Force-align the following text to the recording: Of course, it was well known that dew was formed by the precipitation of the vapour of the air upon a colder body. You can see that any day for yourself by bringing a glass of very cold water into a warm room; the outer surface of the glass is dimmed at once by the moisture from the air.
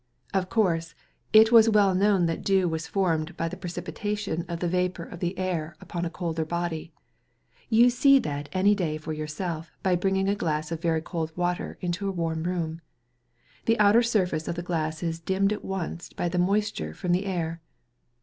Of 0.33 0.49
course, 0.49 0.95
it 1.31 1.51
was 1.51 1.69
well 1.69 1.93
known 1.93 2.25
that 2.25 2.43
dew 2.43 2.67
was 2.67 2.87
formed 2.87 3.37
by 3.37 3.47
the 3.47 3.55
precipitation 3.55 4.45
of 4.47 4.59
the 4.59 4.67
vapour 4.67 5.05
of 5.05 5.19
the 5.19 5.37
air 5.37 5.75
upon 5.79 6.05
a 6.05 6.09
colder 6.09 6.43
body. 6.43 6.91
You 7.69 7.83
can 7.83 7.91
see 7.91 8.17
that 8.17 8.49
any 8.51 8.73
day 8.73 8.97
for 8.97 9.13
yourself 9.13 9.69
by 9.83 9.95
bringing 9.95 10.27
a 10.27 10.33
glass 10.33 10.71
of 10.71 10.81
very 10.81 11.01
cold 11.01 11.31
water 11.37 11.77
into 11.81 12.07
a 12.09 12.13
warm 12.13 12.45
room; 12.45 12.81
the 13.65 13.77
outer 13.77 14.01
surface 14.01 14.47
of 14.47 14.55
the 14.55 14.63
glass 14.63 15.03
is 15.03 15.19
dimmed 15.19 15.53
at 15.53 15.63
once 15.63 16.11
by 16.11 16.27
the 16.29 16.39
moisture 16.39 16.95
from 16.95 17.11
the 17.11 17.27
air. 17.27 17.61